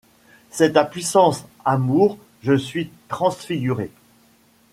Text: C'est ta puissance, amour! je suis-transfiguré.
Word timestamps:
C'est 0.49 0.71
ta 0.73 0.83
puissance, 0.83 1.45
amour! 1.63 2.17
je 2.41 2.53
suis-transfiguré. 2.57 3.91